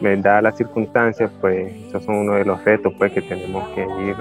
dadas 0.01 0.43
las 0.43 0.57
circunstancias, 0.57 1.31
pues 1.41 1.73
esos 1.89 2.05
son 2.05 2.17
uno 2.17 2.35
de 2.35 2.45
los 2.45 2.65
retos 2.65 2.93
pues 2.97 3.13
que 3.13 3.23
tenemos 3.23 3.69
que 3.71 3.83
ir 3.83 4.17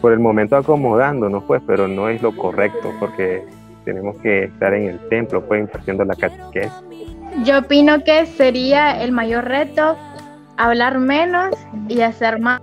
por 0.00 0.12
el 0.12 0.18
momento 0.18 0.56
acomodándonos, 0.56 1.44
pues, 1.44 1.60
pero 1.66 1.86
no 1.86 2.08
es 2.08 2.22
lo 2.22 2.34
correcto 2.34 2.92
porque 2.98 3.44
tenemos 3.84 4.16
que 4.18 4.44
estar 4.44 4.72
en 4.72 4.88
el 4.88 5.08
templo, 5.08 5.44
pues, 5.46 5.60
impartiendo 5.60 6.04
la 6.04 6.14
catequesis. 6.14 6.72
Yo 7.44 7.58
opino 7.58 8.02
que 8.02 8.26
sería 8.26 9.02
el 9.02 9.12
mayor 9.12 9.44
reto 9.44 9.96
hablar 10.56 10.98
menos 10.98 11.54
y 11.88 12.00
hacer 12.00 12.40
más, 12.40 12.60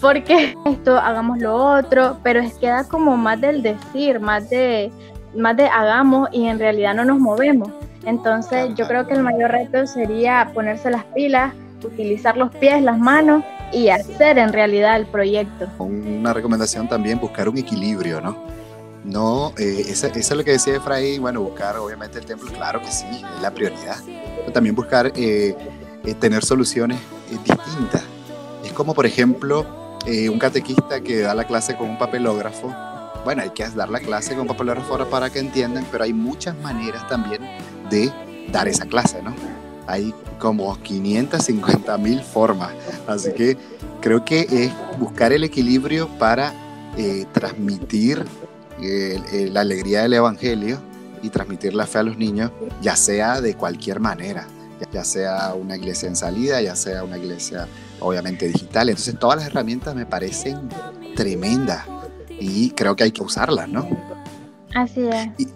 porque 0.00 0.54
esto 0.66 0.98
hagamos 0.98 1.38
lo 1.38 1.54
otro, 1.54 2.18
pero 2.22 2.40
es 2.40 2.54
queda 2.54 2.86
como 2.86 3.16
más 3.16 3.40
del 3.40 3.62
decir, 3.62 4.20
más 4.20 4.50
de, 4.50 4.90
más 5.36 5.56
de 5.56 5.66
hagamos 5.66 6.28
y 6.32 6.46
en 6.46 6.58
realidad 6.58 6.94
no 6.94 7.04
nos 7.04 7.18
movemos. 7.18 7.70
Entonces 8.04 8.74
yo 8.74 8.86
creo 8.86 9.06
que 9.06 9.14
el 9.14 9.22
mayor 9.22 9.50
reto 9.50 9.86
sería 9.86 10.50
ponerse 10.54 10.90
las 10.90 11.04
pilas, 11.04 11.54
utilizar 11.84 12.36
los 12.36 12.54
pies, 12.56 12.82
las 12.82 12.98
manos 12.98 13.44
y 13.72 13.88
hacer 13.88 14.38
en 14.38 14.52
realidad 14.52 14.96
el 14.96 15.06
proyecto. 15.06 15.68
Una 15.78 16.32
recomendación 16.32 16.88
también, 16.88 17.18
buscar 17.18 17.48
un 17.48 17.58
equilibrio, 17.58 18.20
¿no? 18.20 18.36
No, 19.04 19.52
eh, 19.58 19.84
eso, 19.88 20.06
es 20.06 20.30
lo 20.30 20.44
que 20.44 20.52
decía 20.52 20.76
Efraín, 20.76 21.22
bueno, 21.22 21.40
buscar 21.40 21.76
obviamente 21.76 22.20
el 22.20 22.24
templo, 22.24 22.52
claro 22.52 22.80
que 22.80 22.90
sí, 22.90 23.06
es 23.10 23.42
la 23.42 23.50
prioridad, 23.50 23.96
pero 24.04 24.52
también 24.52 24.76
buscar 24.76 25.12
eh, 25.16 25.56
eh, 26.04 26.14
tener 26.14 26.44
soluciones 26.44 27.00
distintas. 27.28 28.04
Es 28.64 28.72
como, 28.72 28.94
por 28.94 29.04
ejemplo, 29.04 29.66
un 30.06 30.38
catequista 30.38 31.00
que 31.00 31.20
da 31.20 31.34
la 31.34 31.44
clase 31.44 31.76
con 31.76 31.90
un 31.90 31.98
papelógrafo, 31.98 32.72
bueno, 33.24 33.42
hay 33.42 33.50
que 33.50 33.68
dar 33.68 33.88
la 33.88 34.00
clase 34.00 34.30
con 34.30 34.42
un 34.42 34.48
papelógrafo 34.48 35.08
para 35.08 35.30
que 35.30 35.38
entiendan, 35.38 35.86
pero 35.90 36.04
hay 36.04 36.12
muchas 36.12 36.56
maneras 36.58 37.06
también 37.08 37.42
de 37.90 38.12
dar 38.50 38.68
esa 38.68 38.86
clase, 38.86 39.22
¿no? 39.22 39.34
Hay 39.86 40.14
como 40.38 40.76
550 40.80 41.98
mil 41.98 42.22
formas, 42.22 42.70
así 43.06 43.32
que 43.32 43.56
creo 44.00 44.24
que 44.24 44.46
es 44.50 44.72
buscar 44.98 45.32
el 45.32 45.44
equilibrio 45.44 46.08
para 46.18 46.52
transmitir 47.32 48.24
la 48.78 49.60
alegría 49.60 50.02
del 50.02 50.14
Evangelio 50.14 50.78
y 51.22 51.28
transmitir 51.28 51.74
la 51.74 51.86
fe 51.86 51.98
a 51.98 52.02
los 52.02 52.16
niños, 52.16 52.50
ya 52.80 52.96
sea 52.96 53.40
de 53.40 53.54
cualquier 53.54 54.00
manera, 54.00 54.46
ya 54.92 55.04
sea 55.04 55.54
una 55.54 55.76
iglesia 55.76 56.08
en 56.08 56.16
salida, 56.16 56.60
ya 56.60 56.74
sea 56.74 57.04
una 57.04 57.18
iglesia 57.18 57.68
obviamente 58.00 58.48
digital. 58.48 58.88
Entonces 58.88 59.16
todas 59.18 59.38
las 59.38 59.46
herramientas 59.46 59.94
me 59.94 60.06
parecen 60.06 60.68
tremendas 61.14 61.86
y 62.42 62.70
creo 62.70 62.96
que 62.96 63.04
hay 63.04 63.12
que 63.12 63.22
usarlas, 63.22 63.68
¿no? 63.68 63.88
Así 64.74 65.00
es. 65.06 65.48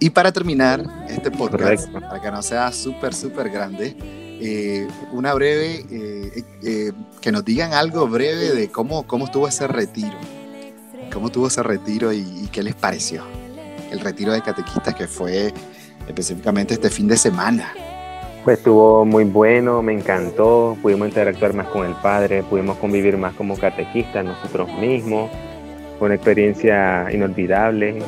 Y, 0.00 0.10
para 0.10 0.32
terminar 0.32 0.84
este 1.08 1.30
podcast, 1.30 1.90
para 1.90 2.20
que 2.20 2.30
no 2.30 2.42
sea 2.42 2.70
súper, 2.72 3.14
súper 3.14 3.48
grande, 3.48 3.96
eh, 4.00 4.86
una 5.12 5.32
breve, 5.32 5.86
eh, 5.90 6.44
eh, 6.62 6.92
que 7.22 7.32
nos 7.32 7.44
digan 7.44 7.72
algo 7.72 8.06
breve 8.06 8.52
de 8.52 8.68
cómo, 8.68 9.06
cómo 9.06 9.24
estuvo 9.24 9.48
ese 9.48 9.66
retiro 9.66 10.18
¿Cómo 11.14 11.30
tuvo 11.30 11.46
ese 11.46 11.62
retiro 11.62 12.12
y, 12.12 12.48
qué 12.50 12.60
les 12.64 12.74
pareció? 12.74 13.22
El 13.92 14.00
retiro 14.00 14.32
de 14.32 14.42
catequistas 14.42 14.96
que 14.96 15.06
fue 15.06 15.54
específicamente 16.08 16.74
este 16.74 16.90
fin 16.90 17.06
de 17.06 17.16
semana. 17.16 17.72
Pues 18.42 18.58
estuvo 18.58 19.04
muy 19.04 19.22
bueno, 19.22 19.80
me 19.80 19.92
encantó, 19.92 20.76
pudimos 20.82 21.06
interactuar 21.06 21.54
más 21.54 21.68
con 21.68 21.86
el 21.86 21.94
Padre, 21.94 22.42
pudimos 22.42 22.78
convivir 22.78 23.16
más 23.16 23.32
como 23.34 23.56
catequistas 23.56 24.24
nosotros 24.24 24.68
mismos, 24.80 25.30
fue 26.04 26.08
una 26.08 26.16
experiencia 26.16 27.08
inolvidable, 27.10 28.02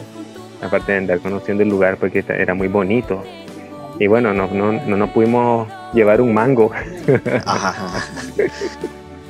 aparte 0.61 0.93
de 0.93 0.99
andar 0.99 1.19
conociendo 1.21 1.62
el 1.62 1.71
lugar 1.71 1.97
porque 1.97 2.23
era 2.29 2.53
muy 2.53 2.69
bonito. 2.69 3.25
Y 3.99 4.07
bueno, 4.07 4.35
no, 4.35 4.49
no, 4.49 4.73
no 4.73 4.97
nos 4.99 5.09
pudimos 5.12 5.67
llevar 5.95 6.21
un 6.21 6.35
mango. 6.35 6.73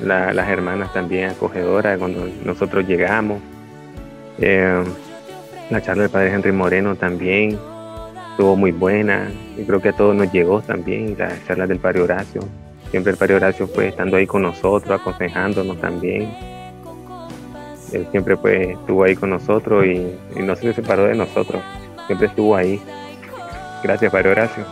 las 0.03 0.49
hermanas 0.49 0.91
también 0.91 1.29
acogedoras 1.29 1.97
cuando 1.97 2.27
nosotros 2.43 2.85
llegamos. 2.85 3.39
Eh, 4.37 4.83
la 5.69 5.81
charla 5.81 6.03
del 6.03 6.11
padre 6.11 6.33
Henry 6.33 6.51
Moreno 6.51 6.97
también 6.97 7.57
estuvo 8.31 8.57
muy 8.57 8.73
buena 8.73 9.31
y 9.57 9.63
creo 9.63 9.81
que 9.81 9.89
a 9.89 9.93
todos 9.93 10.13
nos 10.13 10.29
llegó 10.33 10.61
también 10.61 11.15
la 11.17 11.31
charla 11.47 11.67
del 11.67 11.79
padre 11.79 12.01
Horacio. 12.01 12.41
Siempre 12.91 13.13
el 13.13 13.17
padre 13.17 13.35
Horacio 13.35 13.65
fue 13.65 13.87
estando 13.87 14.17
ahí 14.17 14.27
con 14.27 14.41
nosotros, 14.41 14.99
aconsejándonos 14.99 15.79
también. 15.79 16.56
Él 17.91 18.07
siempre 18.11 18.37
pues 18.37 18.69
estuvo 18.69 19.03
ahí 19.03 19.15
con 19.15 19.29
nosotros 19.29 19.85
y, 19.85 20.39
no 20.39 20.55
se 20.55 20.73
separó 20.73 21.05
de 21.05 21.15
nosotros. 21.15 21.61
Siempre 22.07 22.27
estuvo 22.27 22.55
ahí. 22.55 22.81
Gracias, 23.83 24.11
padre 24.11 24.31
Horacio. 24.31 24.65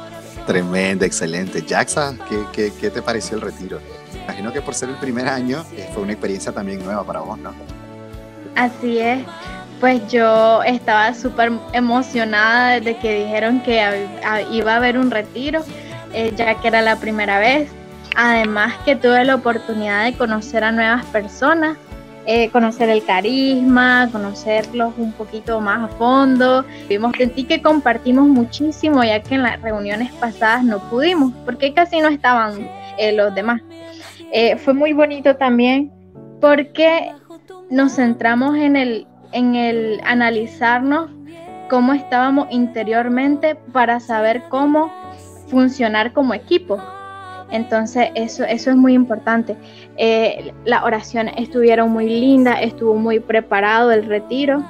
Tremendo, 0.45 1.05
excelente. 1.05 1.63
Jaxa, 1.67 2.15
¿qué, 2.53 2.71
qué, 2.79 2.89
te 2.89 3.01
pareció 3.01 3.35
el 3.35 3.41
retiro? 3.41 3.79
Imagino 4.23 4.53
que 4.53 4.61
por 4.61 4.73
ser 4.75 4.89
el 4.89 4.95
primer 4.95 5.27
año 5.27 5.65
eh, 5.75 5.89
fue 5.93 6.03
una 6.03 6.11
experiencia 6.11 6.51
también 6.51 6.83
nueva 6.83 7.03
para 7.03 7.21
vos, 7.21 7.37
¿no? 7.39 7.53
Así 8.55 8.99
es 8.99 9.19
pues 9.79 10.01
yo 10.11 10.63
estaba 10.63 11.13
súper 11.13 11.51
emocionada 11.73 12.79
desde 12.79 12.97
que 12.97 13.25
dijeron 13.25 13.61
que 13.61 14.07
iba 14.51 14.73
a 14.73 14.75
haber 14.77 14.97
un 14.97 15.11
retiro, 15.11 15.63
eh, 16.13 16.33
ya 16.35 16.55
que 16.55 16.67
era 16.67 16.81
la 16.81 16.95
primera 16.97 17.39
vez. 17.39 17.69
Además 18.15 18.73
que 18.85 18.95
tuve 18.95 19.25
la 19.25 19.35
oportunidad 19.35 20.05
de 20.05 20.13
conocer 20.13 20.63
a 20.63 20.71
nuevas 20.71 21.05
personas, 21.07 21.77
eh, 22.27 22.49
conocer 22.49 22.89
el 22.89 23.03
carisma, 23.03 24.09
conocerlos 24.11 24.93
un 24.97 25.11
poquito 25.11 25.61
más 25.61 25.91
a 25.91 25.95
fondo. 25.95 26.65
Vimos, 26.89 27.13
sentí 27.17 27.43
que 27.43 27.61
compartimos 27.61 28.27
muchísimo, 28.27 29.03
ya 29.03 29.21
que 29.21 29.35
en 29.35 29.43
las 29.43 29.61
reuniones 29.61 30.11
pasadas 30.13 30.63
no 30.63 30.79
pudimos, 30.89 31.33
porque 31.45 31.73
casi 31.73 31.99
no 31.99 32.07
estaban 32.07 32.67
eh, 32.97 33.11
los 33.11 33.33
demás. 33.35 33.61
Eh, 34.31 34.57
fue 34.57 34.73
muy 34.73 34.93
bonito 34.93 35.35
también 35.35 35.91
porque 36.41 37.11
nos 37.69 37.95
centramos 37.95 38.55
en 38.57 38.75
el, 38.75 39.07
en 39.31 39.55
el 39.55 40.01
analizarnos 40.03 41.11
cómo 41.69 41.93
estábamos 41.93 42.47
interiormente 42.51 43.55
para 43.71 43.99
saber 43.99 44.43
cómo 44.49 44.91
funcionar 45.47 46.13
como 46.13 46.33
equipo. 46.33 46.81
Entonces, 47.51 48.09
eso, 48.15 48.43
eso 48.43 48.71
es 48.71 48.75
muy 48.75 48.93
importante. 48.93 49.55
Eh, 49.97 50.51
las 50.65 50.83
oraciones 50.83 51.35
estuvieron 51.37 51.91
muy 51.91 52.07
lindas, 52.07 52.59
estuvo 52.61 52.95
muy 52.95 53.19
preparado 53.19 53.91
el 53.91 54.05
retiro, 54.05 54.63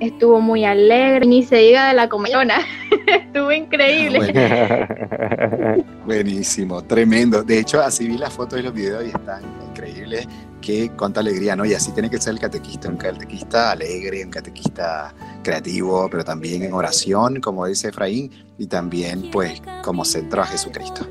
estuvo 0.00 0.40
muy 0.40 0.64
alegre, 0.64 1.26
ni 1.26 1.42
se 1.42 1.56
diga 1.56 1.88
de 1.88 1.94
la 1.94 2.08
comunión, 2.08 2.48
estuvo 3.06 3.50
increíble. 3.52 4.32
Buenísimo, 6.06 6.82
tremendo. 6.82 7.42
De 7.42 7.60
hecho, 7.60 7.80
así 7.80 8.06
vi 8.06 8.18
las 8.18 8.32
fotos 8.32 8.60
y 8.60 8.62
los 8.62 8.72
videos 8.72 9.04
y 9.04 9.08
están 9.08 9.42
increíbles. 9.70 10.26
Qué 10.60 10.90
cuánta 10.96 11.20
alegría, 11.20 11.54
¿no? 11.54 11.64
Y 11.64 11.72
así 11.72 11.92
tiene 11.92 12.10
que 12.10 12.18
ser 12.18 12.34
el 12.34 12.40
catequista, 12.40 12.88
un 12.88 12.96
catequista 12.96 13.70
alegre, 13.70 14.24
un 14.24 14.30
catequista 14.30 15.14
creativo, 15.42 16.08
pero 16.10 16.24
también 16.24 16.62
en 16.62 16.72
oración, 16.72 17.40
como 17.40 17.64
dice 17.66 17.88
Efraín, 17.88 18.30
y 18.58 18.66
también, 18.66 19.30
pues, 19.30 19.62
como 19.84 20.04
centro 20.04 20.42
a 20.42 20.46
Jesucristo. 20.46 21.06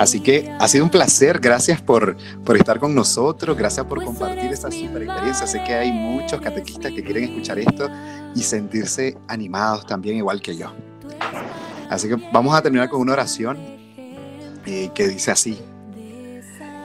Así 0.00 0.20
que 0.20 0.50
ha 0.58 0.66
sido 0.66 0.84
un 0.84 0.90
placer, 0.90 1.40
gracias 1.40 1.82
por, 1.82 2.16
por 2.42 2.56
estar 2.56 2.80
con 2.80 2.94
nosotros, 2.94 3.54
gracias 3.54 3.84
por 3.84 4.02
compartir 4.02 4.50
esta 4.50 4.70
super 4.70 5.02
experiencia. 5.02 5.46
Sé 5.46 5.62
que 5.62 5.74
hay 5.74 5.92
muchos 5.92 6.40
catequistas 6.40 6.90
que 6.92 7.04
quieren 7.04 7.24
escuchar 7.24 7.58
esto 7.58 7.86
y 8.34 8.42
sentirse 8.42 9.18
animados 9.28 9.84
también, 9.84 10.16
igual 10.16 10.40
que 10.40 10.56
yo. 10.56 10.72
Así 11.90 12.08
que 12.08 12.16
vamos 12.32 12.54
a 12.54 12.62
terminar 12.62 12.88
con 12.88 13.02
una 13.02 13.12
oración 13.12 13.58
eh, 14.64 14.88
que 14.94 15.06
dice 15.06 15.32
así, 15.32 15.58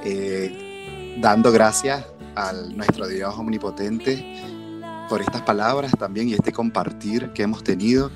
eh, 0.03 1.15
dando 1.21 1.53
gracias 1.53 2.05
a 2.35 2.51
nuestro 2.51 3.07
Dios 3.07 3.33
omnipotente 3.37 4.75
por 5.07 5.21
estas 5.21 5.41
palabras 5.43 5.93
también 5.97 6.27
y 6.27 6.33
este 6.33 6.51
compartir 6.51 7.29
que 7.29 7.43
hemos 7.43 7.63
tenido, 7.63 8.11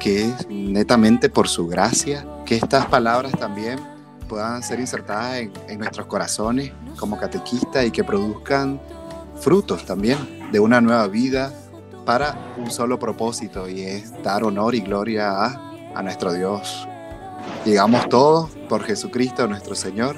que 0.00 0.24
es 0.24 0.48
netamente 0.48 1.28
por 1.28 1.46
su 1.46 1.68
gracia, 1.68 2.26
que 2.44 2.56
estas 2.56 2.86
palabras 2.86 3.30
también 3.38 3.99
puedan 4.30 4.62
ser 4.62 4.78
insertadas 4.78 5.40
en, 5.68 5.78
nuestros 5.78 6.06
corazones 6.06 6.70
como 6.96 7.18
catequistas 7.18 7.84
y 7.84 7.90
que 7.90 8.04
produzcan 8.04 8.80
frutos 9.40 9.84
también 9.84 10.18
de 10.52 10.60
una 10.60 10.80
nueva 10.80 11.08
vida 11.08 11.52
para 12.06 12.36
un 12.56 12.70
solo 12.70 12.96
propósito 12.96 13.68
y 13.68 13.82
es 13.82 14.22
dar 14.22 14.44
honor 14.44 14.76
y 14.76 14.80
gloria 14.82 15.32
a, 15.32 15.72
a 15.96 16.02
nuestro 16.02 16.32
Dios. 16.32 16.86
Llegamos 17.64 18.08
todos 18.08 18.50
por 18.68 18.84
Jesucristo 18.84 19.48
nuestro 19.48 19.74
Señor. 19.74 20.14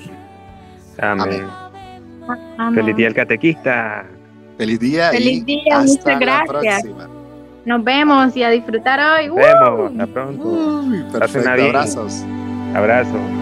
Amén. 1.00 1.46
Feliz 2.74 2.96
día 2.96 3.08
el 3.08 3.14
catequista. 3.14 4.04
Feliz 4.58 4.78
día. 4.78 5.10
Feliz 5.10 5.44
día, 5.46 5.80
muchas 5.80 6.20
gracias. 6.20 6.84
Nos 7.64 7.82
vemos 7.82 8.36
y 8.36 8.42
a 8.42 8.50
disfrutar 8.50 9.00
hoy. 9.00 9.28
Nos 9.28 9.36
vemos, 9.36 9.92
hasta 9.92 10.06
pronto. 10.12 10.84
perfecto, 11.12 11.48
abrazos. 11.48 12.22
Abrazo. 12.74 13.41